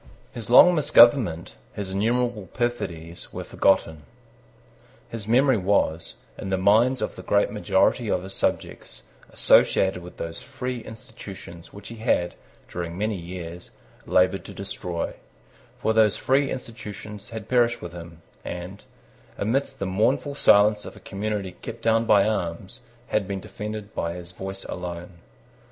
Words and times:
His 0.33 0.49
long 0.49 0.73
misgovernment, 0.73 1.53
his 1.75 1.91
innumerable 1.91 2.47
perfidies, 2.55 3.31
were 3.31 3.43
forgotten. 3.43 4.01
His 5.09 5.27
memory 5.27 5.57
was, 5.57 6.15
in 6.39 6.49
the 6.49 6.57
minds 6.57 7.03
of 7.03 7.15
the 7.15 7.21
great 7.21 7.51
majority 7.51 8.09
of 8.09 8.23
his 8.23 8.33
subjects, 8.33 9.03
associated 9.29 10.01
with 10.01 10.17
those 10.17 10.41
free 10.41 10.79
institutions 10.83 11.71
which 11.71 11.89
he 11.89 11.97
had, 11.97 12.33
during 12.67 12.97
many 12.97 13.15
years, 13.15 13.69
laboured 14.07 14.43
to 14.45 14.55
destroy: 14.55 15.13
for 15.79 15.93
those 15.93 16.17
free 16.17 16.49
institutions 16.49 17.29
had 17.29 17.47
perished 17.47 17.79
with 17.83 17.93
him, 17.93 18.23
and, 18.43 18.85
amidst 19.37 19.77
the 19.77 19.85
mournful 19.85 20.33
silence 20.33 20.83
of 20.83 20.95
a 20.95 20.99
community 20.99 21.51
kept 21.61 21.83
down 21.83 22.05
by 22.05 22.25
arms, 22.27 22.79
had 23.09 23.27
been 23.27 23.39
defended 23.39 23.93
by 23.93 24.13
his 24.15 24.31
voice 24.31 24.63
alone. 24.65 25.19